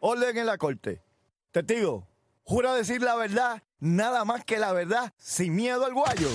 [0.00, 1.02] orden en la corte.
[1.50, 2.06] Testigo,
[2.42, 6.28] jura decir la verdad, nada más que la verdad, sin miedo al guayo.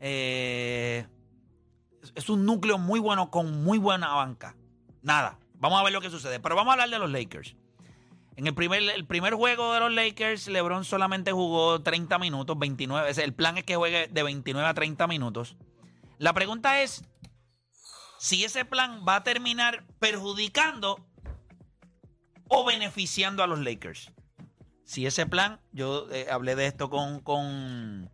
[0.00, 1.06] eh,
[2.14, 4.56] es un núcleo muy bueno con muy buena banca.
[5.02, 5.38] Nada.
[5.56, 6.40] Vamos a ver lo que sucede.
[6.40, 7.56] Pero vamos a hablar de los Lakers.
[8.36, 13.10] En el primer, el primer juego de los Lakers, LeBron solamente jugó 30 minutos, 29.
[13.10, 15.56] Es- El plan es que juegue de 29 a 30 minutos.
[16.18, 17.04] La pregunta es
[18.18, 21.04] si ese plan va a terminar perjudicando
[22.48, 24.10] o beneficiando a los Lakers.
[24.84, 28.10] Si ese plan, yo eh, hablé de esto con, con,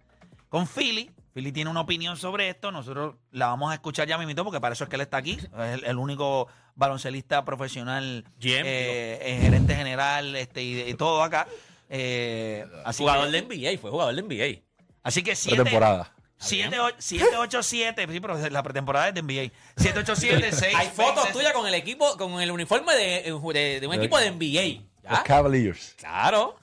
[0.48, 1.10] con Philly.
[1.38, 2.72] Philly tiene una opinión sobre esto.
[2.72, 5.38] Nosotros la vamos a escuchar ya mismito porque para eso es que él está aquí.
[5.40, 11.22] Es el, el único baloncelista profesional, GM, eh, eh, gerente general este, y, y todo
[11.22, 11.46] acá.
[11.88, 13.42] Eh, así Jugador que, de
[13.76, 14.62] NBA, fue jugador de NBA.
[15.04, 16.12] Así que siete, Pretemporada.
[16.38, 19.52] 787, sí, pero la pretemporada es de NBA.
[19.76, 20.74] 787, 6.
[20.76, 23.22] Hay fotos tuyas con el equipo, con el uniforme de,
[23.52, 24.82] de- de un equipo de NBA.
[25.10, 25.20] Los.
[25.22, 25.94] Cavaliers.
[25.96, 26.56] Claro.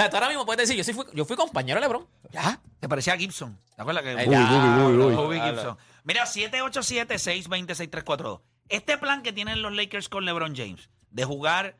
[0.00, 2.08] O sea, tú ahora mismo puedes decir, yo, sí fui, yo fui compañero de LeBron.
[2.30, 3.60] Ya, te parecía a Gibson.
[3.76, 5.14] ¿Te acuerdas que Ay, Uy, ya, uy, uy, uy.
[5.14, 5.54] Kobe claro.
[5.54, 5.76] Gibson.
[6.04, 8.40] Mira, 787-620-6342.
[8.70, 11.76] Este plan que tienen los Lakers con LeBron James de jugar,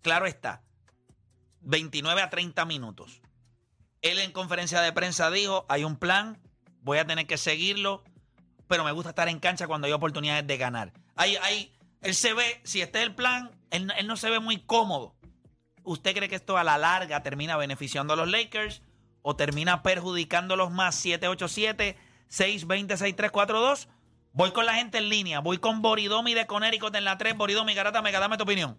[0.00, 0.62] claro está,
[1.60, 3.20] 29 a 30 minutos.
[4.00, 6.40] Él en conferencia de prensa dijo, hay un plan,
[6.80, 8.02] voy a tener que seguirlo,
[8.66, 10.94] pero me gusta estar en cancha cuando hay oportunidades de ganar.
[11.16, 14.40] Hay, hay, él se ve, si este es el plan, él, él no se ve
[14.40, 15.14] muy cómodo.
[15.84, 18.82] ¿Usted cree que esto a la larga termina beneficiando a los Lakers
[19.22, 21.04] o termina perjudicándolos más?
[21.04, 23.88] 787-620-6342.
[24.32, 25.40] Voy con la gente en línea.
[25.40, 27.36] Voy con Boridomi de Connecticut en la 3.
[27.36, 28.78] Boridomi, Garata, Mega, dame tu opinión.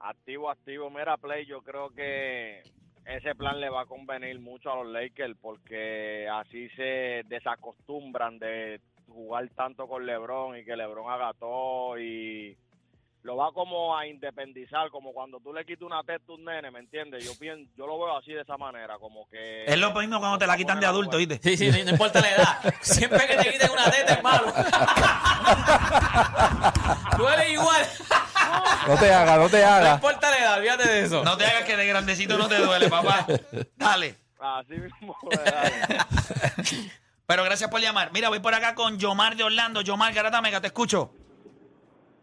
[0.00, 0.90] Activo, activo.
[0.90, 2.62] Mira, Play, yo creo que
[3.04, 8.80] ese plan le va a convenir mucho a los Lakers porque así se desacostumbran de
[9.08, 12.56] jugar tanto con LeBron y que LeBron haga todo y
[13.22, 16.70] lo va como a independizar, como cuando tú le quitas una testa a un nene,
[16.70, 17.24] ¿me entiendes?
[17.24, 19.64] Yo pienso, yo lo veo así de esa manera, como que...
[19.66, 21.38] Es lo mismo cuando te la quitan de adulto, ¿oíste?
[21.42, 22.74] Sí, sí, sí, no importa la edad.
[22.80, 24.52] Siempre que te quiten una teta es malo.
[27.18, 27.86] Duele igual.
[28.86, 29.94] No te hagas, no te No hagas.
[29.96, 31.24] importa la edad, olvídate de eso.
[31.24, 33.26] No te hagas que de grandecito no te duele, papá.
[33.76, 34.14] Dale.
[34.40, 35.98] Así mismo, dale.
[37.26, 38.10] Pero gracias por llamar.
[38.12, 39.80] Mira, voy por acá con Yomar de Orlando.
[39.82, 41.12] Yomar, Garata, Mega, te escucho.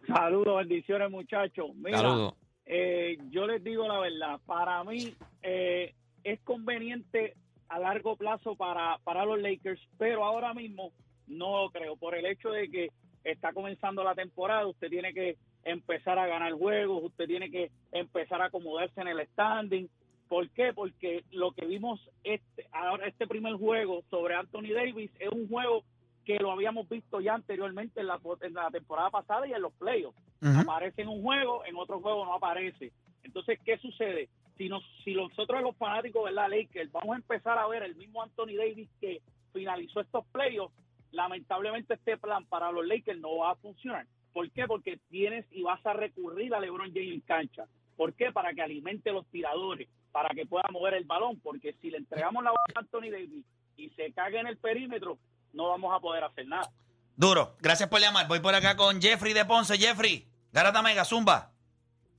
[0.07, 1.75] Saludos, bendiciones muchachos.
[1.75, 2.33] Mira,
[2.65, 5.93] eh, yo les digo la verdad, para mí eh,
[6.23, 7.35] es conveniente
[7.69, 10.91] a largo plazo para, para los Lakers, pero ahora mismo
[11.27, 12.89] no lo creo, por el hecho de que
[13.23, 18.41] está comenzando la temporada, usted tiene que empezar a ganar juegos, usted tiene que empezar
[18.41, 19.89] a acomodarse en el standing.
[20.27, 20.73] ¿Por qué?
[20.73, 25.83] Porque lo que vimos este, ahora este primer juego sobre Anthony Davis es un juego
[26.25, 29.73] que lo habíamos visto ya anteriormente en la, en la temporada pasada y en los
[29.73, 32.91] playoffs aparece en un juego, en otro juego no aparece.
[33.23, 34.29] Entonces, ¿qué sucede?
[34.57, 38.21] Si, nos, si nosotros los fanáticos, ¿verdad, Lakers, vamos a empezar a ver el mismo
[38.21, 39.21] Anthony Davis que
[39.53, 40.75] finalizó estos playoffs,
[41.11, 44.05] lamentablemente este plan para los Lakers no va a funcionar.
[44.33, 44.65] ¿Por qué?
[44.67, 47.65] Porque tienes y vas a recurrir a LeBron James en cancha.
[47.95, 48.31] ¿Por qué?
[48.31, 52.43] Para que alimente los tiradores, para que pueda mover el balón, porque si le entregamos
[52.43, 53.45] la bola a Anthony Davis
[53.77, 55.17] y se caga en el perímetro,
[55.55, 56.69] no vamos a poder hacer nada.
[57.15, 57.55] Duro.
[57.61, 58.27] Gracias por llamar.
[58.27, 59.77] Voy por acá con Jeffrey de Ponce.
[59.77, 61.51] Jeffrey, Garata, Mega, Zumba.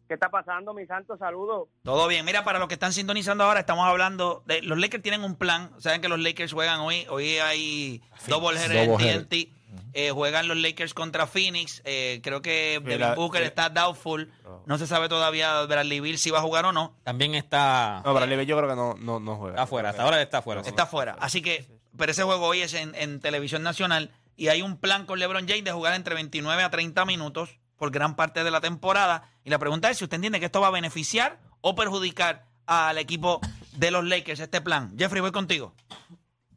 [0.09, 1.17] ¿Qué está pasando, mi santo?
[1.19, 1.69] Saludos.
[1.83, 2.25] Todo bien.
[2.25, 4.63] Mira, para los que están sintonizando ahora, estamos hablando de.
[4.63, 5.71] Los Lakers tienen un plan.
[5.79, 7.07] Saben que los Lakers juegan hoy.
[7.11, 9.27] Hoy hay double header en Double header.
[9.27, 9.53] TNT.
[9.93, 11.83] Eh, juegan los Lakers contra Phoenix.
[11.85, 14.33] Eh, creo que Devin Booker está doubtful.
[14.65, 16.95] No se sabe todavía Bradley Bill si va a jugar o no.
[17.03, 19.55] También está, No, pero yo creo que no, no, no juega.
[19.55, 19.91] está afuera.
[19.91, 20.63] Hasta ahora está afuera.
[20.63, 20.71] sí.
[20.71, 21.17] Está fuera.
[21.21, 21.67] Así que,
[21.97, 25.65] pero ese juego hoy es en, televisión nacional y hay un plan con LeBron James
[25.65, 29.31] de jugar entre 29 a 30 minutos por gran parte de la temporada.
[29.45, 32.99] Y la pregunta es si usted entiende que esto va a beneficiar o perjudicar al
[32.99, 33.41] equipo
[33.77, 34.97] de los Lakers, este plan.
[34.99, 35.75] Jeffrey, voy contigo.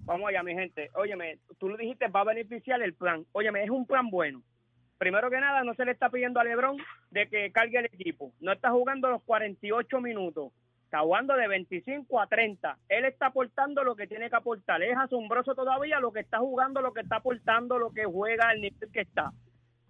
[0.01, 0.89] Vamos allá, mi gente.
[0.95, 3.25] Óyeme, tú lo dijiste, va a beneficiar el plan.
[3.31, 4.41] Óyeme, es un plan bueno.
[4.97, 6.77] Primero que nada, no se le está pidiendo a LeBron
[7.11, 8.33] de que cargue el equipo.
[8.41, 10.51] No está jugando los 48 minutos.
[10.89, 12.75] Está jugando de 25 a 30.
[12.89, 14.81] Él está aportando lo que tiene que aportar.
[14.81, 18.61] Es asombroso todavía lo que está jugando, lo que está aportando, lo que juega, el
[18.61, 19.31] nivel que está.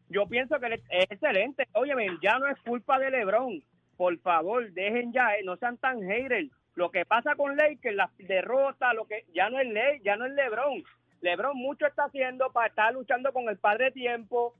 [0.09, 1.69] Yo pienso que es excelente.
[1.71, 3.63] Oye, ya no es culpa de LeBron.
[3.95, 6.51] Por favor, dejen ya, eh, no sean tan haters.
[6.75, 10.25] Lo que pasa con Lakers, las derrotas, lo que ya no es ley, ya no
[10.25, 10.83] es LeBron.
[11.21, 14.53] LeBron mucho está haciendo para estar luchando con el padre tiempo.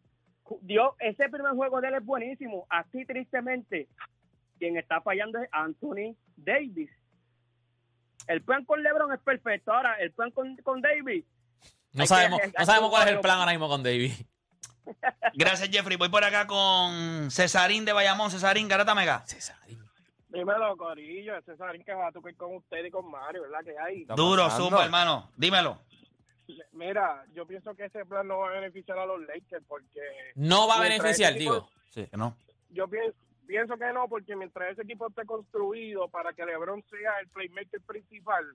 [0.61, 2.65] Dios, ese primer juego de él es buenísimo.
[2.69, 3.89] Así tristemente,
[4.57, 6.89] quien está fallando es Anthony Davis.
[8.27, 9.73] El plan con LeBron es perfecto.
[9.73, 11.25] Ahora, el plan con, con Davis.
[11.93, 14.11] No sabemos, que- no sabemos cuál es el plan ahora mismo con David.
[15.33, 15.97] Gracias, Jeffrey.
[15.97, 18.29] Voy por acá con Cesarín de Bayamón.
[18.31, 19.23] Cesarín, Garata Mega.
[20.29, 23.59] Dímelo, Corillo, ese Sarín que va a tocar con usted y con Mario, ¿verdad?
[23.63, 24.05] Que hay.
[24.05, 25.31] Duro, zumba, hermano.
[25.35, 25.79] Dímelo.
[26.73, 29.99] Mira, yo pienso que ese plan no va a beneficiar a los Lakers porque.
[30.35, 31.67] No va a beneficiar, digo.
[31.89, 32.35] Sí, que no.
[32.69, 33.17] Yo pienso,
[33.49, 37.81] pienso que no, porque mientras ese equipo esté construido para que LeBron sea el playmaker
[37.81, 38.45] principal,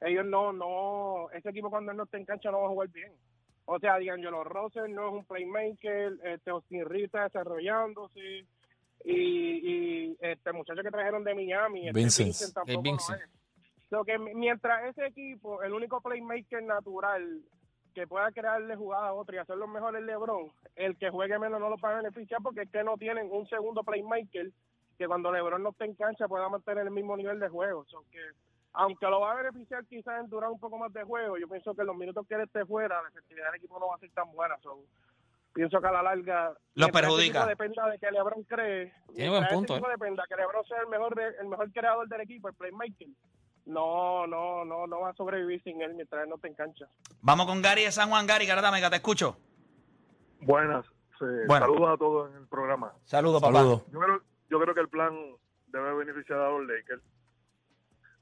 [0.00, 2.88] ellos no, no, ese equipo cuando él no esté en cancha no va a jugar
[2.88, 3.12] bien.
[3.66, 8.44] O sea, D'Angelo Russell no es un playmaker, este Austin está desarrollándose
[9.04, 12.26] y, y este muchacho que trajeron de Miami, este Vincent.
[12.26, 13.18] Vincent tampoco El Vincent.
[13.20, 13.30] lo es.
[13.88, 17.40] So que mi- mientras ese equipo, el único playmaker natural
[17.92, 21.60] que pueda crearle jugada a otro y hacer los mejores LeBron, el que juegue menos
[21.60, 24.50] no lo va a beneficiar porque es que no tienen un segundo playmaker
[24.98, 27.84] que cuando LeBron no esté en cancha pueda mantener el mismo nivel de juego.
[27.86, 28.20] So que
[28.72, 31.74] aunque lo va a beneficiar quizás en durar un poco más de juego, yo pienso
[31.74, 34.10] que los minutos que él esté fuera, la efectividad del equipo no va a ser
[34.10, 34.56] tan buena.
[34.62, 34.84] So,
[35.52, 37.46] pienso que a la larga Lo perjudica.
[37.46, 39.82] dependa de que LeBron cree, Tiene buen punto, ¿eh?
[39.90, 43.08] dependa que LeBron sea el mejor el mejor creador del equipo, el playmaker.
[43.66, 46.86] No, no, no, no va a sobrevivir sin él mientras él no esté en cancha.
[47.20, 48.26] Vamos con Gary de San Juan.
[48.26, 49.36] Gary, Garata Mega, te escucho.
[50.40, 50.84] Buenas.
[51.18, 51.66] sí, Bueno.
[51.66, 52.92] Saludos a todos en el programa.
[53.04, 53.58] Saludos, papá.
[53.58, 53.84] Saludos.
[53.92, 55.14] Yo creo, yo creo que el plan
[55.68, 57.02] debe beneficiar a los Lakers,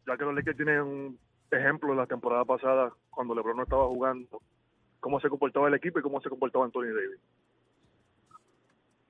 [0.07, 1.19] ya que los Lakers tienen un
[1.51, 4.43] ejemplo de la temporada pasada, cuando LeBron no estaba jugando,
[5.01, 7.21] cómo se comportaba el equipo y cómo se comportaba Anthony Davis.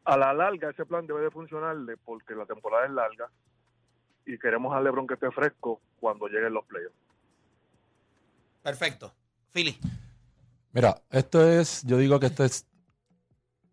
[0.05, 3.29] A la larga, ese plan debe de funcionarle porque la temporada es larga
[4.29, 6.95] y queremos a LeBron que esté fresco cuando lleguen los playoffs.
[8.63, 9.13] Perfecto.
[9.53, 9.79] Philly.
[10.73, 12.67] Mira, esto es, yo digo que esto es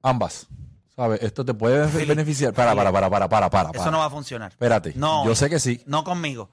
[0.02, 0.48] ambas.
[0.96, 1.22] ¿Sabes?
[1.24, 2.54] Esto te puede beneficiar.
[2.54, 3.70] Para, para, para, para, para, para.
[3.72, 3.92] Eso para.
[3.92, 4.52] no va a funcionar.
[4.52, 4.94] Espérate.
[4.96, 5.26] No.
[5.26, 5.82] Yo sé que sí.
[5.86, 6.50] No conmigo.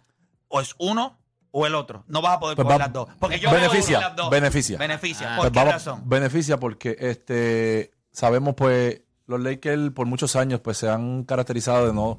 [0.48, 1.16] O es uno
[1.52, 2.02] o el otro.
[2.08, 3.08] No vas a poder Pues coger va- las dos.
[3.20, 4.30] Porque yo beneficia, veo las dos.
[4.30, 4.78] beneficia.
[4.78, 5.34] Beneficia.
[5.34, 5.36] Ah.
[5.36, 6.02] ¿Por Pues qué vamos- razón?
[6.08, 11.92] Beneficia porque este sabemos pues los Lakers por muchos años pues se han caracterizado de
[11.92, 12.18] no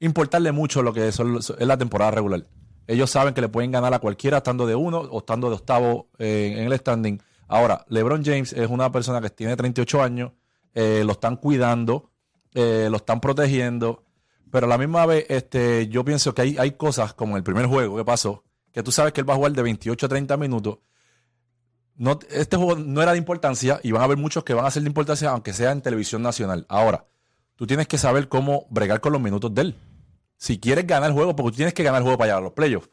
[0.00, 1.20] importarle mucho lo que es
[1.58, 2.46] la temporada regular.
[2.86, 6.08] Ellos saben que le pueden ganar a cualquiera estando de uno o estando de octavo
[6.18, 7.20] eh, en el standing.
[7.46, 10.32] Ahora, LeBron James es una persona que tiene 38 años,
[10.74, 12.10] eh, lo están cuidando,
[12.54, 14.04] eh, lo están protegiendo,
[14.50, 17.66] pero a la misma vez este, yo pienso que hay, hay cosas como el primer
[17.66, 20.36] juego que pasó, que tú sabes que él va a jugar de 28 a 30
[20.36, 20.78] minutos
[21.98, 24.70] no, este juego no era de importancia y van a haber muchos que van a
[24.70, 26.64] ser de importancia, aunque sea en televisión nacional.
[26.68, 27.06] Ahora,
[27.56, 29.76] tú tienes que saber cómo bregar con los minutos de él.
[30.38, 32.44] Si quieres ganar el juego, porque tú tienes que ganar el juego para llegar a
[32.44, 32.88] los playoffs.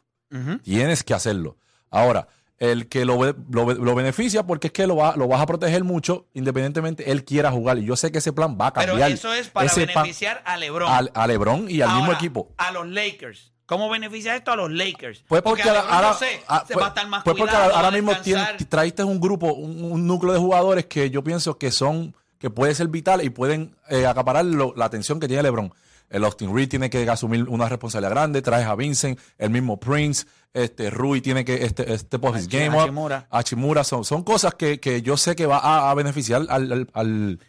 [0.62, 1.56] Tienes que hacerlo.
[1.90, 2.28] Ahora,
[2.58, 5.84] el que lo, lo, lo beneficia porque es que lo, va, lo vas a proteger
[5.84, 7.78] mucho, independientemente él quiera jugar.
[7.78, 9.12] Y yo sé que ese plan va a Pero cambiar.
[9.12, 10.90] eso es para Ese beneficiar a LeBron.
[10.92, 12.52] al- a LeBron y al mismo equipo.
[12.58, 13.52] A los Lakers.
[13.66, 15.24] ¿Cómo beneficia esto a los Lakers?
[15.26, 17.36] Pues porque, ahora, LeBron, ahora- yo sé, ah, se pues- va a estar más pues
[17.36, 20.86] porque cuidado, ahora va a mismo tienes- traíste un grupo, un, un núcleo de jugadores
[20.86, 24.84] que yo pienso que son, que puede ser vital y pueden eh, acaparar lo- la
[24.84, 25.72] atención que tiene LeBron.
[26.08, 30.26] El Austin Reed tiene que asumir una responsabilidad grande, traes a Vincent, el mismo Prince,
[30.52, 33.84] este Rui tiene que este, este post his game up, Hachimura.
[33.84, 37.40] Son, son cosas que, que yo sé que va a, a beneficiar al, al, al-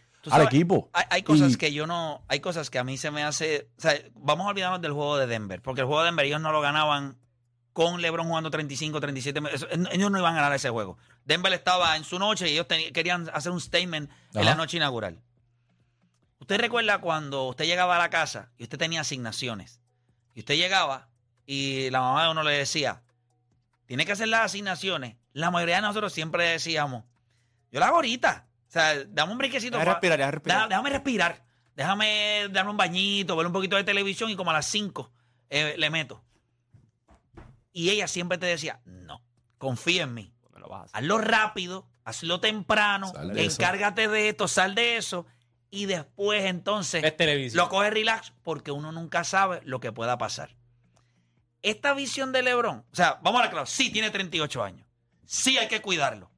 [0.42, 0.90] equipo.
[0.92, 3.70] Hay, hay cosas Y- que yo no, hay cosas que a mí se me hace,
[3.78, 6.40] o sea, vamos a olvidarnos del juego de Denver, porque el juego de Denver ellos
[6.40, 7.16] no lo ganaban
[7.72, 10.98] con LeBron jugando 35, 37, eso- ellos no iban a ganar ese juego.
[11.24, 15.22] Denver estaba en su noche y ellos querían hacer un statement en la noche inaugural.
[16.48, 19.80] ¿Usted recuerda cuando usted llegaba a la casa y usted tenía asignaciones?
[20.34, 21.10] Y usted llegaba
[21.44, 23.02] y la mamá de uno le decía,
[23.84, 25.16] tiene que hacer las asignaciones.
[25.34, 27.04] La mayoría de nosotros siempre decíamos,
[27.70, 28.46] yo la hago ahorita.
[28.66, 29.76] O sea, dame un brinquecito.
[29.76, 30.68] Deja pa- respirar, deja respirar.
[30.70, 31.44] Déjame respirar.
[31.76, 35.12] Déjame darme un bañito, ver un poquito de televisión y como a las 5
[35.50, 36.24] le meto.
[37.74, 39.20] Y ella siempre te decía, no,
[39.58, 40.32] confía en mí.
[40.94, 43.12] Hazlo rápido, hazlo temprano,
[43.66, 45.26] encárgate de esto, sal de eso.
[45.70, 47.62] Y después entonces Es televisión.
[47.62, 50.56] lo coge relax porque uno nunca sabe lo que pueda pasar.
[51.62, 54.86] Esta visión de LeBron, o sea, vamos a la claro, sí tiene 38 años.
[55.26, 56.30] Sí hay que cuidarlo.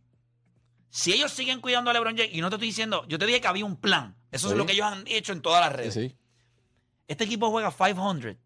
[0.88, 3.40] Si ellos siguen cuidando a LeBron James, y no te estoy diciendo, yo te dije
[3.40, 4.16] que había un plan.
[4.32, 4.54] Eso Sí.
[4.54, 5.94] es lo que ellos han hecho en todas las redes.
[5.94, 6.16] Sí, sí.
[7.06, 8.36] Este equipo juega 500.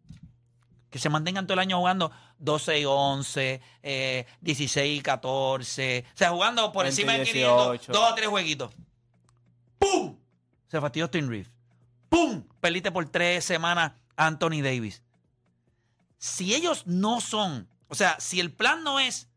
[0.91, 6.05] Que se mantengan todo el año jugando 12 y 11, eh, 16 y 14.
[6.07, 7.79] O sea, jugando por 20 encima de 18.
[7.81, 8.73] 500, dos o tres jueguitos.
[9.79, 10.17] ¡Pum!
[10.75, 11.53] Se fastidió Tim Reeves.
[12.09, 12.43] ¡Pum!
[12.61, 15.05] Perdiste por tres semanas a Anthony Davis.
[16.19, 19.29] Si ellos no son, o sea, si el plan no es,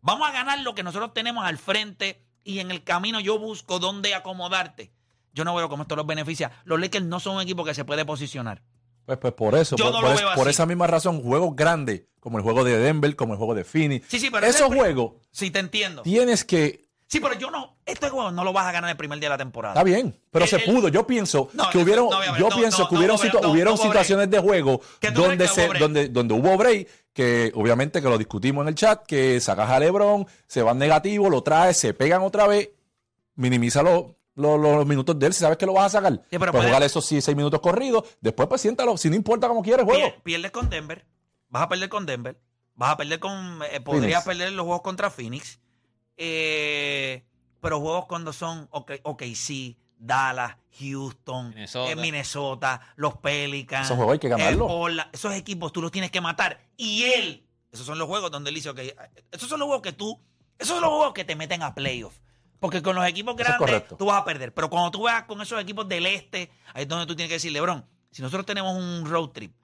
[0.00, 3.78] vamos a ganar lo que nosotros tenemos al frente y en el camino yo busco
[3.78, 4.90] dónde acomodarte.
[5.32, 6.50] Yo no veo cómo esto los beneficia.
[6.64, 8.60] Los Lakers no son un equipo que se puede posicionar.
[9.06, 12.02] Pues, pues por eso, Yo por, no por es- por esa misma razón, juegos grandes,
[12.18, 15.12] como el juego de Denver, como el juego de Phoenix, Sí, sí, pero esos juegos
[15.30, 16.02] Sí, te entiendo.
[16.02, 16.83] tienes que
[17.14, 19.34] Sí, pero yo no, este juego no lo vas a ganar el primer día de
[19.34, 19.72] la temporada.
[19.74, 20.88] Está bien, pero El- se el- pudo.
[20.88, 24.80] Yo pienso No, que hubieron, no, no, yo pienso que hubieron, situ- situaciones de juego
[24.98, 28.74] ¿Qué tú donde se, donde, donde hubo break, que obviamente que lo discutimos en el
[28.74, 32.70] chat, que sacas a LeBron, se van negativo, lo traes, se pegan otra vez,
[33.36, 34.06] minimiza los,
[34.86, 36.20] minutos de él, si sabes que lo vas a sacar.
[36.28, 39.84] pero pues jugar esos 6 minutos corridos, después pues siéntalo, si no importa cómo quieres
[39.84, 40.04] juego.
[40.08, 41.04] Pier- pierdes con Denver,
[41.48, 42.40] vas a perder con Denver,
[42.74, 43.60] vas a perder con.
[43.70, 45.60] eh, podrías perder los juegos contra Phoenix.
[46.16, 47.24] Eh,
[47.60, 51.90] pero juegos cuando son OK- OKC, Dallas, Houston, Minnesota.
[51.90, 53.86] eh, Minnesota, los Pelicans.
[53.86, 54.70] Esos juegos hay que ganarlos.
[55.12, 56.60] esos equipos tú los tienes que matar.
[56.76, 58.80] Y él, esos son los juegos donde él dice, ok,
[59.32, 60.20] esos son los juegos que tú,
[60.58, 62.20] esos son los juegos que te meten a playoffs.
[62.60, 64.52] Porque con los equipos es grandes tú vas a perder.
[64.54, 67.34] Pero cuando tú vas con esos equipos del este, ahí es donde tú tienes que
[67.34, 69.54] decir, Lebron, si nosotros tenemos un road trip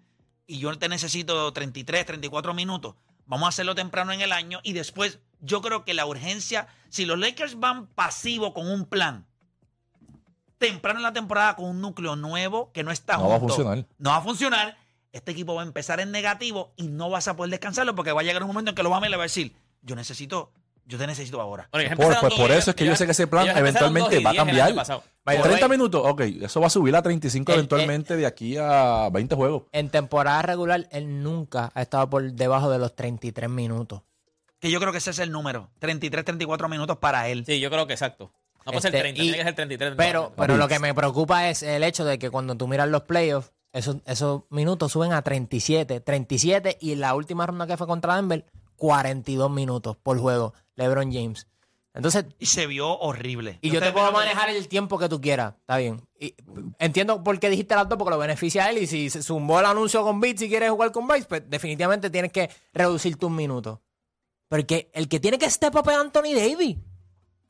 [0.46, 2.94] y yo te necesito 33, 34 minutos,
[3.26, 7.04] vamos a hacerlo temprano en el año y después yo creo que la urgencia, si
[7.06, 9.26] los Lakers van pasivos con un plan,
[10.58, 13.54] temprano en la temporada con un núcleo nuevo que no está No va a junto,
[13.54, 13.86] funcionar.
[13.98, 14.76] No va a funcionar.
[15.12, 18.20] Este equipo va a empezar en negativo y no vas a poder descansarlo porque va
[18.20, 19.56] a llegar un momento en que lo va a ver y le va a decir,
[19.82, 20.52] yo necesito,
[20.86, 21.68] yo te necesito ahora.
[21.72, 24.32] Bueno, Por, pues por eso es que yo sé que ese plan eventualmente va a
[24.34, 24.74] 10 el año cambiar.
[24.74, 25.02] pasado.
[25.24, 28.26] By the 30 way, minutos, ok, eso va a subir a 35 El- eventualmente de
[28.26, 29.62] aquí a 20 juegos.
[29.72, 34.02] En temporada regular, él nunca ha estado por debajo de los 33 minutos.
[34.60, 37.44] Que yo creo que ese es el número, 33, 34 minutos para él.
[37.46, 38.30] Sí, yo creo que exacto.
[38.66, 39.94] No puede ser Este, 30, y- tiene que ser 33.
[39.96, 43.02] Pero, pero lo que me preocupa es el hecho de que cuando tú miras los
[43.02, 46.00] playoffs, esos, esos minutos suben a 37.
[46.00, 48.44] 37 y en la última ronda que fue contra Denver,
[48.76, 50.52] 42 minutos por juego.
[50.76, 51.46] LeBron James.
[51.94, 53.58] Entonces, Y se vio horrible.
[53.62, 55.54] y yo te puedo vieron- manejar el tiempo que tú quieras.
[55.60, 56.00] Está bien.
[56.20, 56.34] Y
[56.78, 58.78] entiendo por qué dijiste las dos, porque lo beneficia a él.
[58.78, 62.08] Y si se zumbó el anuncio con Beats y quieres jugar con Bites, pues definitivamente
[62.10, 63.78] tienes que reducir tus minutos.
[64.50, 66.76] Porque el que tiene que step up es Anthony Davis.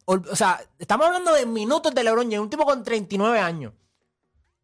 [0.04, 3.73] O, o sea, estamos hablando de minutos de LeBron James, un tipo con 39 años.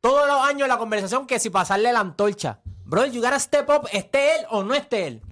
[0.03, 2.61] Todos los años la conversación que si pasarle la antorcha.
[2.85, 5.23] Bro, you gotta step up, esté él o no esté él.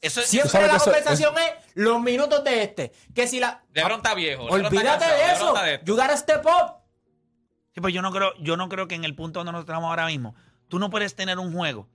[0.00, 2.92] Eso es- Siempre la eso- conversación es los minutos de este.
[3.14, 3.62] Que si la.
[3.74, 4.44] LeBron está viejo.
[4.44, 5.52] Está Olvídate cansado, de eso.
[5.52, 5.84] de esto.
[5.86, 6.76] You gotta step up.
[7.74, 9.90] Sí, pues yo no creo, yo no creo que en el punto donde nosotros estamos
[9.90, 10.34] ahora mismo,
[10.68, 11.88] tú no puedes tener un juego.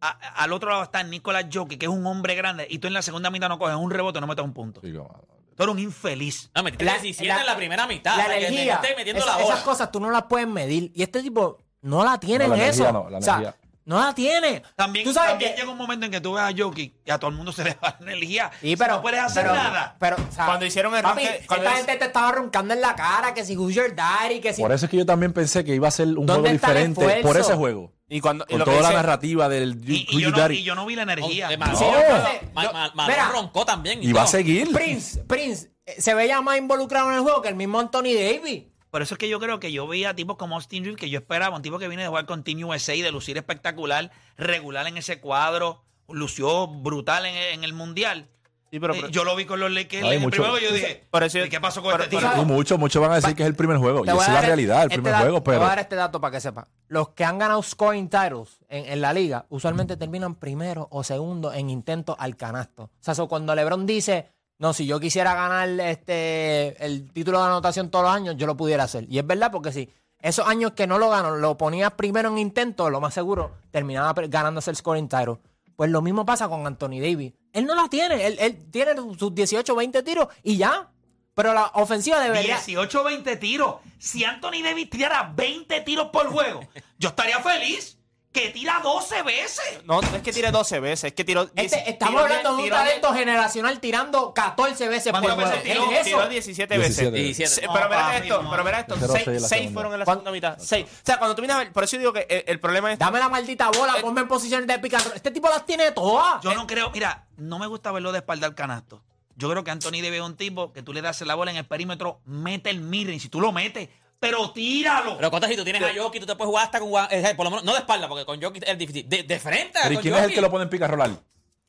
[0.00, 2.94] A- al otro lado está Nicolás Jockey, que es un hombre grande, y tú en
[2.94, 4.80] la segunda mitad no coges un rebote, no metes un punto.
[4.82, 6.50] Sí, Tú eres un infeliz.
[6.54, 8.16] No, metiste La- 17 la- en la primera mitad.
[8.16, 8.74] la o sea, que energía.
[8.76, 9.54] metiste metiendo esa- la bola.
[9.54, 10.90] esas cosas tú no las puedes medir.
[10.94, 12.82] Y este tipo no la tiene No, en la eso.
[12.84, 13.59] energía no, la o sea, energía.
[13.90, 14.62] No la tiene.
[14.76, 17.10] También, tú sabes también que- llega un momento en que tú ves a Jockey y
[17.10, 18.50] a todo el mundo se le va la energía.
[18.60, 19.96] Sí, pero, no puedes hacer pero- nada.
[19.98, 23.34] Pero, o sea, Cuando hicieron el papi, esta gente te estaba roncando en la cara
[23.34, 24.62] que si Who's Your Daddy, que si...
[24.62, 27.20] Por eso es que yo también pensé que iba a ser un ¿Dónde juego diferente
[27.22, 27.92] por ese juego.
[28.08, 30.38] Y cuando y Con lo que toda la dice- narrativa del Y, y yo no,
[30.38, 30.56] Daddy.
[30.58, 31.48] y yo no vi la energía.
[31.48, 32.50] Oh, No.
[32.54, 34.02] Ma- Ma- mira, roncó también.
[34.02, 34.72] Y va a seguir.
[34.72, 38.64] Prince, Prince, eh, se veía más involucrado en el juego que el mismo Anthony Davis.
[38.90, 41.18] Por eso es que yo creo que yo veía tipos como Austin Reeves, que yo
[41.20, 44.86] esperaba, un tipo que viene de jugar con Team USA y de lucir espectacular, regular
[44.86, 48.28] en ese cuadro, lució brutal en, en el Mundial.
[48.72, 50.50] Sí, pero- Eh, pero- yo lo vi con los Lakers Hay en el mucho- primer
[50.50, 52.42] juego yo dije, eso yo- ¿y qué pasó con pero- este pero- tipo?
[52.42, 54.04] Y muchos, muchos van a decir que es el primer juego.
[54.04, 55.78] Y esa es la realidad, el este primer dato- juego, Te voy a pero dar
[55.80, 56.68] este dato para que sepa.
[56.86, 61.52] Los que han ganado scoring titles en, en la liga usualmente terminan primero o segundo
[61.52, 62.84] en intentos al canasto.
[62.84, 64.30] O sea, so cuando LeBron dice,
[64.60, 68.58] no, si yo quisiera ganar este el título de anotación todos los años, yo lo
[68.58, 69.06] pudiera hacer.
[69.08, 69.88] Y es verdad porque si
[70.18, 74.12] esos años que no lo ganó, lo ponías primero en intento, lo más seguro, terminaba
[74.28, 75.38] ganándose el scoring title.
[75.76, 77.32] Pues lo mismo pasa con Anthony Davis.
[77.54, 78.26] Él no la tiene.
[78.26, 80.90] Él, él tiene sus 18, 20 tiros y ya.
[81.32, 82.56] Pero la ofensiva debería...
[82.56, 83.76] 18, 20 tiros.
[83.98, 86.60] Si Anthony Davis tirara 20 tiros por juego,
[86.98, 87.96] yo estaría feliz.
[88.32, 89.80] Que tira 12 veces.
[89.84, 91.50] No, no es que tire 12 veces, es que tiró.
[91.56, 95.50] Este- estamos hablando de un talento generacional tirando 14 veces por ¿Cuántas juego.
[95.50, 95.90] veces ¿Qué tiró?
[95.90, 96.28] es Tiró eso?
[96.28, 97.10] 17 17.
[97.10, 97.12] veces.
[97.12, 97.50] 17.
[97.50, 98.50] Se- No, pero mira esto, no.
[98.52, 98.94] pero mira esto.
[99.00, 99.74] Cero, Seis, seis en la seis segunda.
[99.74, 100.56] fueron en la ¿Cuán- segunda mitad.
[100.60, 100.86] Seis.
[100.86, 103.00] O sea, cuando tú ver, por eso digo que el, el problema es.
[103.00, 105.12] Dame la maldita bola, ponme en posiciones de roll.
[105.12, 106.40] Este tipo las tiene todas.
[106.42, 109.02] Yo no creo, mira, no me gusta verlo de espalda al canasto.
[109.34, 111.64] Yo creo que Anthony es un tipo que tú le das la bola en el
[111.64, 113.18] perímetro, mete el miren.
[113.18, 113.88] Si tú lo metes,
[114.20, 115.16] pero tíralo.
[115.16, 116.90] Pero Cota, si tú tienes a Jokic, tú te puedes jugar hasta con.
[117.10, 119.08] eh, por lo menos, no de espalda, porque con Jokic es difícil.
[119.08, 119.78] De, de frente.
[119.82, 121.10] Pero ¿y con quién es el que lo pone en pica rolar?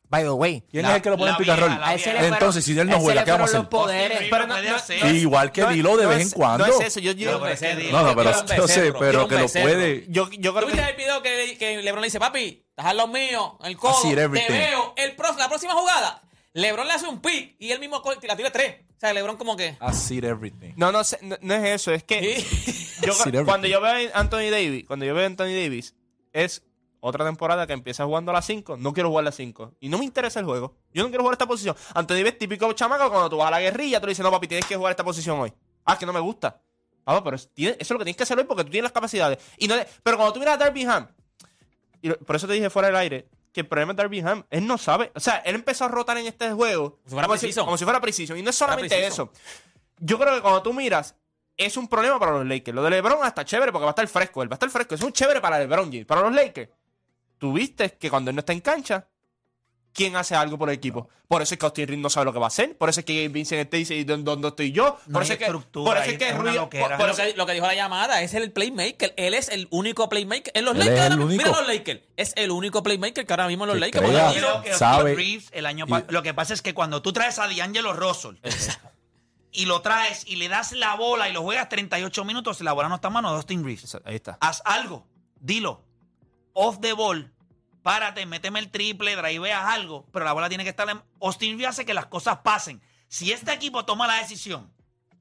[0.10, 0.62] By the way.
[0.70, 1.80] ¿Quién La- es el que lo pone en pica vieja, roll?
[1.80, 2.20] la A ese le vieja.
[2.20, 3.60] fueron- Entonces, si él no a juega, ¿qué vamos a hacer?
[3.62, 4.18] los poderes.
[4.30, 6.68] Pero no- no- no- Igual que no- Dilo de no vez es- en cuando.
[6.68, 7.92] No es eso, yo, yo, No, pero ese Dilo.
[7.94, 10.06] No, no, pero Quiero un yo sé, becerro, pero quiero un que lo puede.
[10.10, 10.90] yo, yo ¿Tú creo viste que...
[10.90, 14.02] el video que, que LeBron le dice, papi, estás al lado mío, en el codo,
[14.02, 18.04] te veo, el pro- la próxima jugada, LeBron le hace un pick y él mismo
[18.24, 18.82] la tira tres.
[19.02, 19.78] O sea, LeBron como que...
[19.82, 20.74] I see everything.
[20.76, 22.38] No, no, sé, no, no es eso, es que
[23.02, 23.14] yo,
[23.46, 25.96] cuando yo veo a Anthony Davis, cuando yo veo a Anthony Davis,
[26.34, 26.64] es
[27.00, 29.74] otra temporada que empieza jugando a las 5, no quiero jugar a las 5.
[29.80, 30.76] Y no me interesa el juego.
[30.94, 31.76] Yo no quiero jugar esta posición.
[31.96, 34.30] Anthony Davis es típico chamaco cuando tú vas a la guerrilla, tú le dices, no,
[34.30, 35.52] papi, tienes que jugar esta posición hoy.
[35.84, 36.62] Ah, es que no me gusta.
[37.04, 38.92] Pero es- tiene- eso es lo que tienes que hacer hoy porque tú tienes las
[38.92, 39.40] capacidades.
[39.58, 41.08] Y no, pero cuando tú miras a Darby Ham,
[42.04, 44.46] y lo- por eso te dije fuera del aire, que el problema de Darby Ham,
[44.50, 45.12] él no sabe.
[45.16, 48.02] O sea, él empezó a rotar en este juego si fuera como, si, como fuera
[48.02, 48.36] preciso.
[48.36, 49.32] Y no es solamente eso.
[50.00, 51.16] Yo creo que cuando tú miras,
[51.58, 52.74] es un problema para los Lakers.
[52.76, 54.42] Lo de LeBron hasta chévere porque va a estar fresco.
[54.42, 54.96] Él va a estar fresco.
[54.96, 56.06] Es un chévere para LeBron James.
[56.06, 56.70] Para los Lakers,
[57.38, 59.08] tú viste que cuando él no está en cancha,
[59.94, 61.10] ¿quién hace algo por el equipo?
[61.28, 62.78] Por eso es que Austin Reeves no sabe lo que va a hacer.
[62.78, 64.98] Por eso es que Vincent te dice, ¿y dónde, dónde estoy yo?
[65.08, 66.88] No por hay eso es que, estructura por eso es que loquera.
[66.90, 69.14] por- por lo que, lo que dijo la llamada es el playmaker.
[69.16, 70.52] Él es el único playmaker.
[70.56, 71.44] En los Él Lakers, es el ahora- único.
[71.46, 72.02] mira los Lakers.
[72.18, 74.34] Es el único playmaker que ahora mismo los Que Lakers.
[74.34, 75.12] Creo que sabe.
[75.12, 77.94] Austin Reeves el año pa- Lo que pasa es que cuando tú traes a D'Angelo
[77.94, 78.36] Russell
[79.54, 82.88] y lo traes y le das la bola y lo juegas 38 minutos, la bola
[82.90, 83.98] no está en mano de Austin Reeves.
[84.06, 84.38] Ahí está.
[84.42, 85.06] Haz algo.
[85.40, 85.84] Dilo.
[86.54, 87.32] Off the ball.
[87.84, 90.06] Párate, méteme el triple, driveas algo.
[90.12, 91.02] Pero la bola tiene que estar en.
[91.22, 92.82] Austin Reeves hace que las cosas pasen.
[93.08, 94.72] Si este equipo toma la decisión,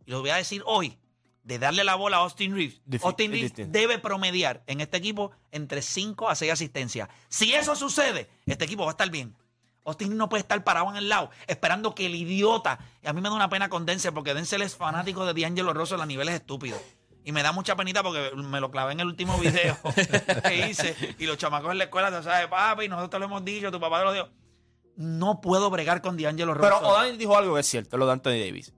[0.06, 0.98] y lo voy a decir hoy,
[1.42, 5.32] de darle la bola a Austin Reeves, Austin es Reeves debe promediar en este equipo
[5.50, 7.08] entre 5 a 6 asistencias.
[7.28, 9.34] Si eso sucede, este equipo va a estar bien.
[9.84, 12.78] Austin no puede estar parado en el lado esperando que el idiota.
[13.02, 15.72] Y a mí me da una pena con Denzel porque Denzel es fanático de D'Angelo
[15.72, 16.80] Russell a niveles estúpidos.
[17.24, 19.76] Y me da mucha penita porque me lo clavé en el último video
[20.44, 20.96] que hice.
[21.18, 23.98] Y los chamacos en la escuela, sabes, papi, nosotros te lo hemos dicho, tu papá
[23.98, 24.28] te lo dijo.
[24.96, 26.72] No puedo bregar con D'Angelo Russell.
[26.74, 28.72] Pero O'Donnell dijo algo que es cierto, lo de Anthony Davis.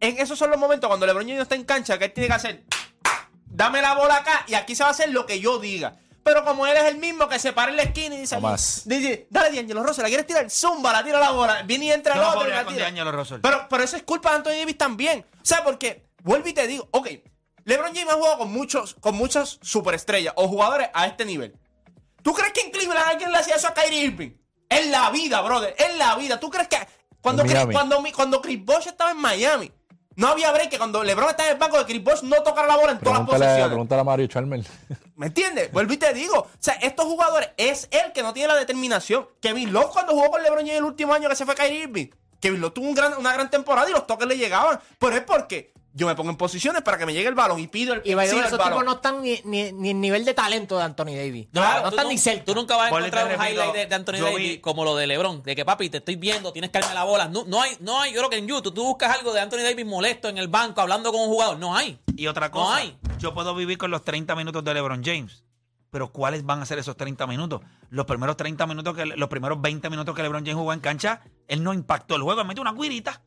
[0.00, 2.34] En esos son los momentos cuando LeBron James está en cancha que él tiene que
[2.34, 2.64] hacer,
[3.46, 5.96] dame la bola acá y aquí se va a hacer lo que yo diga.
[6.22, 8.36] Pero como él es el mismo que se para en la esquina y dice,
[8.84, 10.50] dice dale D'Angelo Rosso, ¿la quieres tirar?
[10.50, 11.62] Zumba, la tira la bola.
[11.62, 13.10] Viene y entra el no otro puedo y la bregar con tira.
[13.10, 13.40] Russell.
[13.40, 15.24] Pero, pero eso es culpa de Anthony Davis también.
[15.34, 17.08] O sea, porque, vuelvo y te digo, ok,
[17.68, 21.54] LeBron James ha jugado con muchos, con muchas superestrellas o jugadores a este nivel.
[22.22, 24.30] ¿Tú crees que en Cleveland alguien le hacía eso a Kyrie Irving?
[24.70, 26.40] En la vida, brother, en la vida.
[26.40, 26.78] ¿Tú crees que
[27.20, 29.70] cuando, Chris, cuando, cuando Chris Bosh estaba en Miami,
[30.16, 32.66] no había break que cuando LeBron estaba en el banco de Chris Bosh no tocara
[32.66, 33.66] la bola en todas las posiciones?
[33.66, 34.66] pregúntale a Mario Chalmers.
[35.16, 35.70] ¿Me entiendes?
[35.70, 36.38] Vuelvo y te digo.
[36.38, 39.28] O sea, estos jugadores es él que no tiene la determinación.
[39.40, 42.06] Kevin Love cuando jugó con LeBron James el último año que se fue Kyrie Irving.
[42.40, 44.80] Kevin Love tuvo un gran- una gran temporada y los toques le llegaban.
[44.98, 47.66] Pero es porque yo me pongo en posiciones para que me llegue el balón y
[47.66, 50.00] pido el, Y by the way, el esos tipos no están ni, ni, ni en
[50.00, 51.48] nivel de talento de Anthony Davis.
[51.52, 52.44] No, no están ni cerca.
[52.44, 54.94] Tú nunca vas a encontrar un repito, highlight de, de Anthony Davis vi- como lo
[54.96, 55.42] de LeBron.
[55.42, 57.28] De que, papi, te estoy viendo, tienes que darme la bola.
[57.28, 59.58] No, no hay, no hay, yo creo que en YouTube tú buscas algo de Anthony
[59.64, 61.58] Davis molesto en el banco hablando con un jugador.
[61.58, 61.98] No hay.
[62.16, 62.96] Y otra No cosa, hay.
[63.18, 65.42] yo puedo vivir con los 30 minutos de LeBron James.
[65.90, 67.62] Pero ¿cuáles van a ser esos 30 minutos?
[67.90, 71.22] Los primeros 30 minutos, que los primeros 20 minutos que LeBron James jugó en cancha,
[71.48, 73.22] él no impactó el juego, él metió una guirita.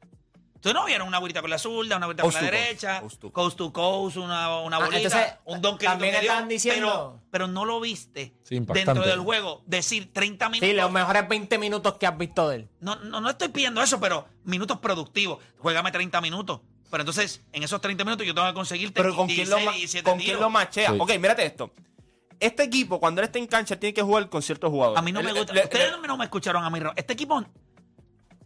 [0.62, 3.32] Ustedes no vieron una guirita con la zurda, una guirita con la derecha, coast to
[3.32, 7.48] coast to coast, una, una Ah, bolita, entonces, un donkey también están diciendo- pero, pero
[7.48, 9.64] no lo viste Sí, dentro del juego.
[9.66, 10.70] Decir 30 minutos.
[10.70, 12.70] Sí, los mejores 20 minutos que has visto de él.
[12.80, 15.40] No, no, no estoy pidiendo eso, pero minutos productivos.
[15.58, 16.62] Juégame 30 minutos.
[16.92, 19.66] Pero entonces, en esos 30 minutos yo tengo que conseguirte Pero ¿con quién lo, 16,
[19.66, 20.92] ma- 17 con quién lo machea?
[20.92, 20.98] Sí.
[21.00, 21.72] Ok, mírate esto.
[22.40, 25.00] Este equipo, cuando él está en cancha, tiene que jugar con ciertos jugadores.
[25.00, 25.54] A mí no me gusta.
[25.54, 26.80] Ustedes no me escucharon a mí.
[26.80, 27.44] Ro- Este equipo.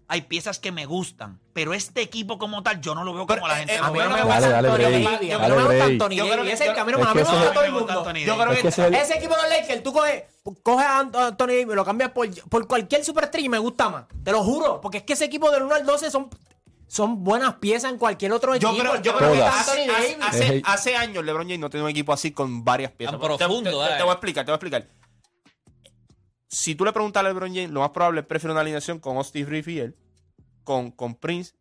[0.08, 3.42] Hay piezas que me gustan, pero este equipo como tal, yo no lo veo Pero,
[3.42, 5.84] como la gente eh, A mí no me gusta no me gusta.
[5.86, 6.46] Anthony Yo Davis.
[6.46, 8.14] Ese es el yo- camino es que a mí me gusta todo el mundo.
[8.14, 10.24] Yo creo que, Es que ese equipo de los Lakers, tú coges,
[10.62, 14.06] coges a Ant- Anthony Davis, lo cambias por, por cualquier superestrella y me gusta más.
[14.24, 14.80] Te lo juro.
[14.80, 16.30] Porque es que ese equipo del 1 al 12 son,
[16.88, 18.84] son buenas piezas en cualquier otro Yo equipo.
[18.84, 19.88] creo, yo creo que hace,
[20.22, 23.14] hace- hace- años LeBron James no tiene un equipo así con varias piezas.
[23.40, 23.50] Tan
[23.98, 24.86] te voy a explicar, te voy a explicar.
[26.58, 29.18] Si tú le preguntas a LeBron James, lo más probable es prefiere una alineación con
[29.18, 29.96] Austin Reeves y él,
[30.64, 31.54] con, con Prince,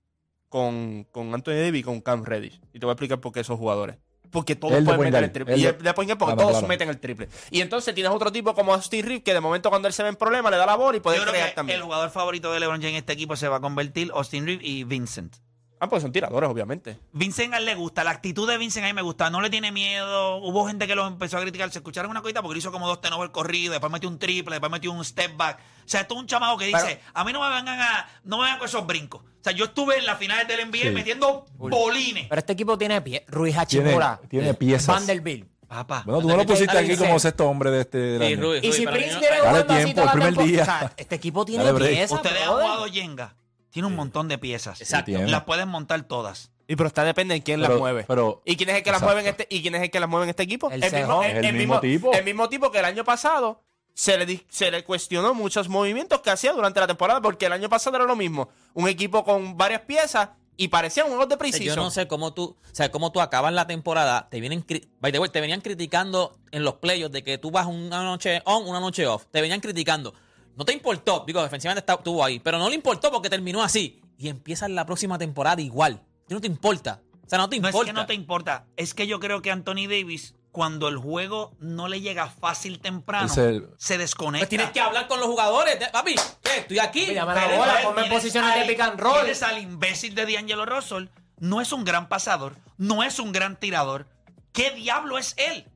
[0.48, 2.60] con, con Anthony Davis y con Cam Reddish.
[2.72, 3.96] Y te voy a explicar por qué esos jugadores.
[4.30, 5.54] Porque todos Él pueden meter el triple.
[5.54, 6.68] Él Y de- él de point guard porque Ah, todos claro.
[6.68, 7.28] meten el triple.
[7.50, 10.08] Y entonces tienes otro tipo como Austin Reeves que de momento cuando él se ve
[10.10, 11.78] en problema le da la bola y puede Yo creo crear que también.
[11.78, 14.64] el jugador favorito de LeBron James en este equipo se va a convertir Austin Reeves
[14.66, 15.36] y Vincent.
[15.84, 16.98] Ah, pues son tiradores, obviamente.
[17.12, 19.50] Vincent a él le gusta, la actitud de Vincent a mí me gusta, no le
[19.50, 20.36] tiene miedo.
[20.38, 23.00] Hubo gente que lo empezó a criticar, se escucharon una cosita porque hizo como dos
[23.02, 25.58] tenovers corridos, después metió un triple, después metió un step back.
[25.58, 28.38] O sea, esto es un chamaco que dice, a mí no me vengan a, no
[28.38, 29.20] me vengan con esos brincos.
[29.22, 30.90] O sea, yo estuve en las finales del NBA Sí.
[30.90, 32.26] metiendo bolines.
[32.28, 33.24] Pero este equipo tiene pie.
[33.28, 34.20] Ruiz Tiene, Hachimura.
[34.28, 34.86] tiene piezas.
[34.94, 35.48] Vanderbilt.
[35.68, 36.02] Papá.
[36.06, 38.40] Bueno, tú no lo pusiste aquí como sexto hombre de este Sí, año.
[38.42, 40.62] Rui, Y si Prince jugando así tiempo, el primer temporada- día.
[40.62, 43.34] O sea, este equipo tiene piezas, Ustedes han jugado Jenga.
[43.74, 44.80] Tiene un montón de piezas.
[44.80, 45.10] Exacto.
[45.26, 46.52] Las pueden montar todas.
[46.68, 48.04] Y pero está depende de quién Pero- las mueve.
[48.06, 49.98] pero- ¿Y quién es el que las mueve en este y quién es el que
[49.98, 50.70] las mueve en este equipo?
[50.70, 51.24] El mismo, cejón.
[51.24, 52.12] El mismo tipo.
[52.12, 56.30] El mismo tipo que el año pasado se le, se le cuestionó muchos movimientos que
[56.30, 58.48] hacía durante la temporada porque el año pasado era lo mismo.
[58.74, 61.64] Un equipo con varias piezas y parecían juegos de O sea, preciso.
[61.64, 64.64] Yo no sé cómo tú, o sea, cómo tú acabas la temporada, te vienen,
[65.00, 68.40] by the way, te venían criticando en los playoffs de que tú vas una noche
[68.44, 69.24] on, una noche off.
[69.32, 70.14] Te venían criticando.
[70.56, 74.00] No te importó, digo, defensivamente está- estuvo ahí, pero no le importó porque terminó así.
[74.18, 76.00] Y empiezas la próxima temporada igual.
[76.28, 77.00] No te importa.
[77.26, 77.90] O sea, no te No importa.
[77.90, 81.52] es que no te importa, es que yo creo que Anthony Davis, cuando el juego
[81.58, 84.42] no le llega fácil temprano, se- se desconecta.
[84.42, 85.80] Pues tienes que hablar con los jugadores.
[85.80, 86.58] de- Papi, ¿qué?
[86.58, 87.06] Estoy aquí.
[87.08, 89.20] Mira, dame la Pero bola, ponme en posiciones de pick and roll.
[89.20, 91.06] Tienes al imbécil de D'Angelo Russell.
[91.38, 94.06] No es un gran pasador, no es un gran tirador.
[94.52, 95.66] ¿Qué diablo es él?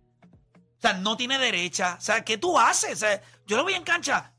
[0.78, 1.96] O sea, no tiene derecha.
[1.98, 2.92] O sea, ¿qué tú haces?
[2.92, 4.32] O sea, yo lo voy en cancha.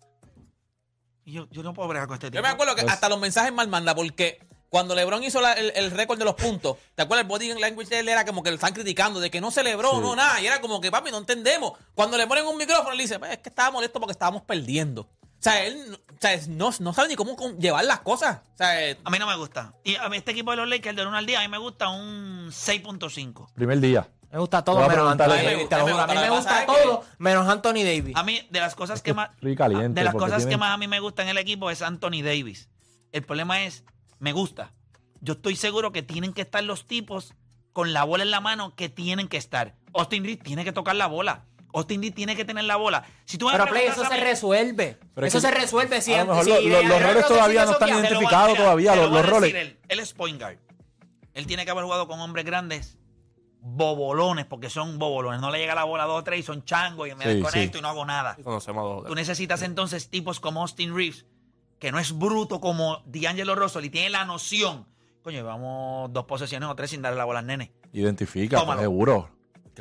[1.29, 2.37] Y yo, yo no puedo bregar con este tipo.
[2.37, 4.39] Yo me acuerdo que Pues- hasta los mensajes mal manda porque
[4.69, 7.23] cuando LeBron hizo la- el, el récord de los puntos, ¿te acuerdas?
[7.23, 9.91] El body language de él era como que lo están criticando de que no celebró,
[9.91, 9.99] Sí.
[10.01, 10.41] no nada.
[10.41, 11.73] Y era como que, papi, no entendemos.
[11.93, 15.01] Cuando le ponen un micrófono, él dice, pues, es que estaba molesto porque estábamos perdiendo.
[15.01, 18.39] O sea, él no- o sea, no, no sabe ni cómo con- llevar las cosas.
[18.55, 19.73] O sea, eh, A mí no me gusta.
[19.83, 21.59] Y a mí este equipo de los Lakers, del 1 al día, a mí me
[21.59, 23.49] gusta un 6.5.
[23.53, 24.07] Primer día.
[24.31, 25.67] Me gusta todo Te voy a preguntar eso.
[25.67, 26.03] Te lo A mí me juro.
[26.03, 26.65] A mí gusta, me lo que gusta
[27.01, 28.15] que- menos Anthony Davis.
[28.15, 29.29] A mí, de las cosas que más.
[29.57, 31.81] Caliente, De las cosas que tiene- más a mí me gustan en el equipo es
[31.81, 32.69] Anthony Davis.
[33.11, 33.83] El problema es,
[34.19, 34.73] me gusta.
[35.21, 37.33] Yo estoy seguro que tienen que estar los tipos
[37.73, 39.75] con la bola en la mano que tienen que estar.
[39.93, 41.45] Austin Reeves tiene que tocar la bola.
[41.73, 43.03] Austin Reeves tiene que tener la bola.
[43.25, 44.97] Si tú Pero Play, eso se resuelve.
[45.13, 47.27] Pero es eso que- se resuelve si a lo mejor si lo- lo- los roles
[47.27, 49.53] todavía no están identificados todavía, los- roles.
[49.53, 50.57] Él, él es point guard.
[51.33, 52.97] Él tiene que haber jugado con hombres grandes
[53.61, 55.41] bobolones, porque son bobolones.
[55.41, 57.29] No le llega la bola a dos o tres y son changos y me Sí,
[57.35, 57.79] desconecto sí.
[57.79, 58.37] y no hago nada.
[58.43, 59.05] Conocemos a dos.
[59.07, 61.25] Tú necesitas entonces tipos como Austin Reeves,
[61.79, 64.87] que no es bruto como D'Angelo Russell y tiene la noción.
[65.23, 67.71] Coño, vamos dos posesiones o tres sin darle la bola al nene.
[67.93, 68.81] Identifica, pues, Tómalo.
[68.81, 69.29] seguro.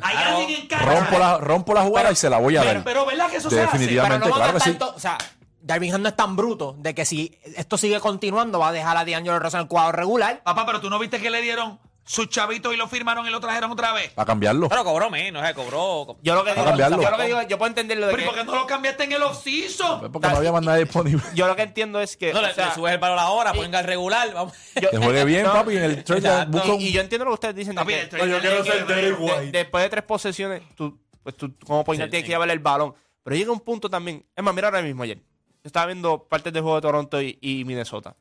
[0.02, 0.84] Hay alguien en cancha.
[1.00, 2.84] Rompo la, rompo la jugada y se la voy a pero, dar.
[2.84, 3.78] pero ¿verdad que eso se hace?
[3.88, 4.78] Pero no claro a que estar sí.
[4.78, 5.18] to- O sea,
[5.60, 8.96] Darvin Ham no es tan bruto de que si esto sigue continuando va a dejar
[8.96, 10.40] a D'Angelo Russell en el cuadro regular.
[10.44, 13.38] Papá, pero tú no viste que le dieron sus chavitos y lo firmaron y lo
[13.38, 14.10] trajeron otra vez.
[14.12, 14.68] Para cambiarlo.
[14.68, 16.16] pero cobró menos, eh, cobró.
[16.22, 17.02] Yo lo que Para digo, cambiarlo.
[17.02, 18.54] yo lo que digo, yo puedo entender lo de Pero ¿y que, por qué no
[18.56, 20.10] lo cambiaste en el off-season?
[20.10, 21.22] Porque no había más nadie disponible.
[21.34, 23.52] yo lo que entiendo es que No, le, o sea, le subes el valor ahora,
[23.52, 24.54] ponga el regular, vamos.
[24.80, 26.46] yo- Que juegue bien, no, papi, en el trade.
[26.46, 28.26] Busca un- y, y yo entiendo lo que ustedes dicen de Papi, que- el trade
[28.40, 32.26] de Lakers, de- después de tres posesiones, tú, pues tú como point Sí, tienes sí.
[32.28, 32.94] que llevarle el balón.
[33.22, 34.24] Pero llega un punto también.
[34.34, 35.18] Es más, mira ahora mismo ayer.
[35.18, 35.24] Yo
[35.66, 38.16] estaba viendo partes del juego de Toronto y, y Minnesota.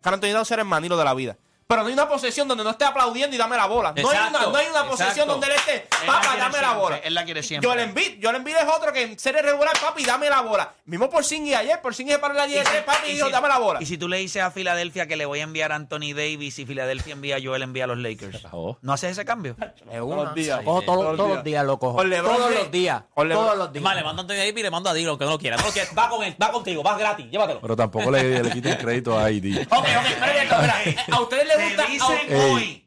[0.00, 1.36] Carl Anthony Towns era el manilo de la vida.
[1.70, 3.92] Pero no hay una posesión donde no esté aplaudiendo y dame la bola.
[3.96, 5.30] No hay una, no hay una posesión exacto.
[5.30, 6.96] donde él esté, papá, dame la bola.
[6.98, 7.68] él la quiere siempre.
[7.68, 10.74] Joel Embiid, Joel Embiid es otro que en serie regular, papi, dame la bola.
[10.86, 13.32] Mismo por Singh ayer, por Singh para la 10 de 3, papi, y dijo, si-
[13.32, 13.80] dame la bola.
[13.80, 16.58] y si tú le dices a Filadelfia que le voy a enviar a Anthony Davis
[16.58, 18.42] y Filadelfia envía a Joel envía a los Lakers.
[18.82, 19.54] ¿no haces ese cambio?
[19.92, 20.24] Es una.
[20.24, 20.64] los días.
[20.64, 21.36] Todos, todos los todos días.
[21.36, 21.96] los días lo cojo.
[22.02, 22.08] Todos
[22.52, 23.02] los días.
[23.14, 23.84] Todos los días.
[23.84, 25.56] Vale, le mando a Anthony Davis y le mando a Dilo, aunque no lo quiera.
[25.56, 25.88] No lo quiera.
[25.96, 27.60] Va con él, va contigo, vas gratis, llévatelo.
[27.60, 29.60] Pero tampoco le, le quiten crédito a ID.
[29.70, 30.96] Ok, ok, espérate, espérate.
[31.12, 31.86] A ustedes les gusta.
[31.86, 32.40] Te dicen Ey.
[32.52, 32.86] hoy.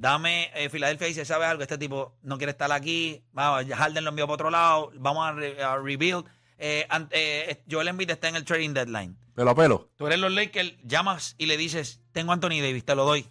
[0.00, 1.62] Dame, eh, Filadelfia dice, ¿sabes algo?
[1.62, 3.20] Este tipo no quiere estar aquí.
[3.32, 4.92] Vamos, Harden lo envió para otro lado.
[4.94, 6.24] Vamos a, re- a rebuild.
[6.58, 9.16] Eh, an- eh, Joel Embiid está en el trading deadline.
[9.34, 9.88] Pelo a pelo.
[9.96, 13.26] Tú eres los Lakers, llamas y le dices, tengo a Anthony Davis, te lo doy.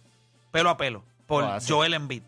[0.50, 1.04] Pelo a pelo.
[1.26, 1.44] Por.
[1.66, 2.22] Joel Embiid.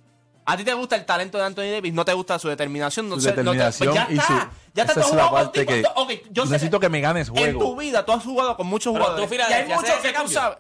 [0.47, 3.09] A ti te gusta el talento de Anthony Davis, no te gusta su determinación.
[3.09, 4.49] No Su sé, no te- determinación pues ya y está, su.
[4.75, 5.83] Ya está, es la jugado parte con que.
[5.83, 7.77] tipos- ok, yo sé necesito que me ganes En tu juego.
[7.77, 9.39] vida tú has jugado con muchos Pero jugadores.
[9.51, 10.59] y hay muchos que tú sabes.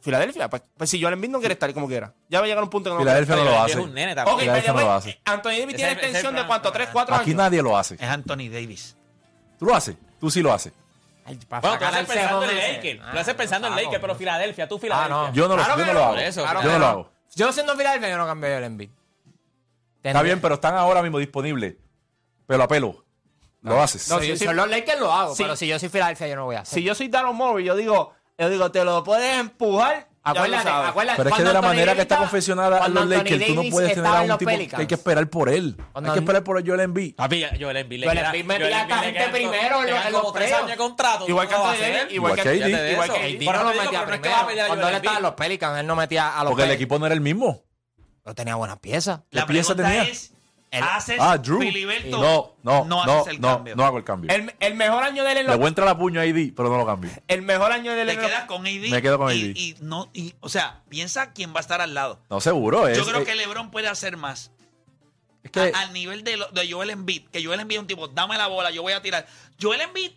[0.00, 2.12] Filadelfia, pues, pues si Joel Embiid no quiere estar como quiera.
[2.28, 3.80] Ya va a llegar un punto que no Filadelfia no lo Es hace.
[3.80, 4.38] un nene Ok, también.
[4.40, 5.20] Filadelfia by the no lo hace.
[5.24, 6.72] Anthony Davis tiene es ese es extensión de cuánto, plan.
[6.74, 7.36] tres, cuatro Aquí años.
[7.36, 7.94] nadie lo hace.
[7.96, 8.96] Es Anthony Davis.
[9.58, 9.96] Tú lo haces.
[10.20, 10.72] Tú sí lo haces.
[11.26, 12.56] Bueno, tú sacar haces el pensando en.
[12.56, 13.00] Lakers.
[13.00, 13.74] Tú Ah, haces pensando en.
[13.76, 15.16] Lakers, pero Filadelfia, tú Filadelfia.
[15.20, 15.32] Ah, no.
[15.34, 16.14] Yo no lo, Claro yo que no lo no, hago.
[16.14, 16.86] por eso, yo no lo no.
[16.86, 17.10] hago.
[17.34, 18.90] Yo siendo Filadelfia, yo no cambio el Embiid.
[20.02, 21.74] Está bien, pero están ahora mismo disponibles.
[22.46, 23.04] Pelo a pelo.
[23.60, 24.08] Lo haces.
[24.08, 25.42] No, si yo sí- son los Lakers lo hago, Sí.
[25.42, 26.78] pero si yo soy Filadelfia, yo no voy a hacer.
[26.78, 31.16] Si yo soy Daryl Morey, yo digo, yo digo, te lo puedes empujar Acuérdate, acuérdate.
[31.16, 33.54] Pero es que de la Anthony manera que está confeccionada cuando los Anthony Lakers, tú
[33.54, 35.76] no puedes tener a un tipo que hay que esperar por él.
[35.92, 37.14] Cuando hay que esperar por Joel Embiid.
[37.14, 40.52] Papi, Joel Embiid le Joel Embiid metía a esta le gente primero en los- tres
[40.52, 41.24] años de contrato.
[41.24, 42.92] ¿tú Igual que a Anthony igual que KD, AD.
[42.92, 43.36] igual que.
[43.38, 44.36] Pero no metía a primero.
[44.36, 46.98] a Cuando él estaba en los Pelicans, él no metía a los Porque el equipo
[46.98, 47.62] no era el mismo.
[48.24, 49.20] No tenía buenas piezas.
[49.30, 50.14] La ¿Qué pieza pregunta tenía?
[50.70, 51.60] Es, El- ¿haces Ah, Drew.
[51.60, 52.18] Filiberto?
[52.18, 53.76] No, no, no no, haces el no, cambio.
[53.76, 54.30] no hago el cambio.
[54.34, 56.52] El, el mejor año de él en Le voy a entrar a puño a AD,
[56.54, 57.10] pero no lo cambio.
[57.26, 58.90] el mejor año de él Te en los- quedas con AD.
[58.90, 59.56] Me quedo con y, AD.
[59.56, 62.20] y no, y, o sea, piensa quién va a estar al lado.
[62.30, 62.86] No, seguro.
[62.88, 64.50] Es, Yo creo es- que LeBron puede hacer más.
[65.42, 67.86] es que a- al nivel de, lo- de Joel Embiid, que Joel Embiid es un
[67.86, 69.26] tipo, dame la bola, yo voy a tirar.
[69.60, 70.10] Joel Embiid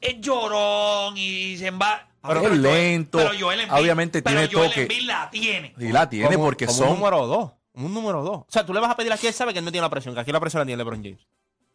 [0.00, 2.08] es llorón y se va.
[2.26, 3.18] Pero Joel- es lento.
[3.18, 4.82] Pero Joel Embiid, Obviamente pero tiene Joel toque.
[4.82, 5.74] Embiid la tiene.
[5.78, 6.88] y la tiene como- porque como son.
[6.90, 7.52] número dos.
[7.74, 8.38] Un número dos.
[8.38, 9.90] O sea, tú le vas a pedir aquí, él sabe que él no tiene la
[9.90, 11.26] presión, que aquí la presión la tiene LeBron James.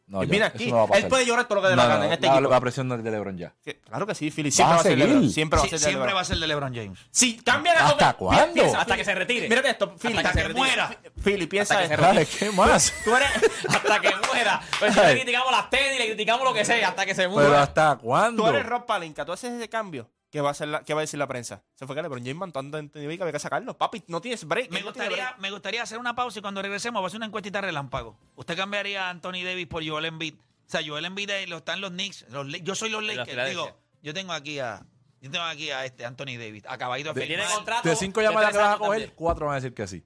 [0.08, 0.72] No, Él ya, viene aquí.
[0.72, 2.34] no él puede llorar todo lo que dé No, la no, gana en este la-
[2.38, 2.50] equipo.
[2.50, 3.54] La presión no es de LeBron ya.
[3.64, 4.50] Que- Claro que sí, Philly.
[4.50, 4.98] Siempre Va va a ser.
[4.98, 5.30] LeBron.
[5.30, 6.16] Siempre va a ser de siempre LeBron.
[6.16, 7.00] va a ser de LeBron James.
[7.12, 8.54] Si cambia la ¿Hasta cuándo?
[8.56, 8.98] piensa, Hasta Philly.
[8.98, 9.50] que se retire.
[9.50, 10.18] Mírate esto, Philly.
[10.18, 10.98] Hasta que muera.
[11.24, 12.06] Philly, piensa Hasta que esto.
[12.08, 12.94] se Dale, ¿qué más?
[13.04, 13.30] Tú eres...
[13.70, 14.62] Hasta que muera.
[14.80, 17.48] Pues si le criticamos las tenis, le criticamos lo que sea, hasta que se muera.
[17.50, 18.42] Pero ¿hasta cuándo?
[18.46, 20.10] Tú eres Rob Palinka, tú haces ese cambio.
[20.32, 21.64] ¿Qué va a, hacer la- qué va a decir la prensa?
[21.74, 23.76] Se fue que LeBron James mandando a Anthony Davis que había que sacarlo.
[23.78, 24.70] Papi, no tienes break.
[24.72, 25.38] Me no gustaría, break.
[25.40, 28.16] me gustaría hacer una pausa y cuando regresemos va a ser una encuestita relámpago.
[28.36, 30.36] ¿Usted cambiaría a Anthony Davis por Joel Embiid?
[30.36, 30.38] O
[30.72, 32.26] sea, Joel Embiid lo están los Knicks.
[32.30, 33.50] los yo soy los Lakers.
[33.50, 34.86] Digo, yo tengo aquí a
[35.22, 37.48] yo tengo aquí a este Anthony Davis, acabadito de firmar.
[37.52, 39.14] contrato De cinco llamadas que vas a coger, también.
[39.16, 40.06] cuatro van a decir que sí.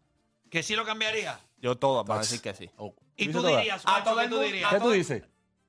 [0.50, 1.38] Que sí lo cambiaría.
[1.58, 2.70] Yo todas van a decir que sí.
[2.78, 3.58] Oh, Y ¿dice tú todas?
[3.58, 4.74] dirías, A Juancho, todo ¿qué el tú mundo- dirías?
[4.74, 5.24] ¿Qué tú dices?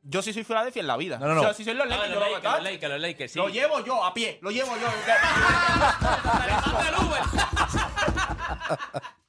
[0.07, 1.19] Yo sí soy Philadelphia en la vida.
[1.19, 1.41] No, no, no.
[1.41, 2.63] O sea, si soy los No, Lakers, los yo lo voy a Lakers, los matar.
[2.73, 3.39] Lakers, los Lakers, sí.
[3.39, 4.39] Lo llevo yo a pie.
[4.43, 4.87] Lo llevo yo.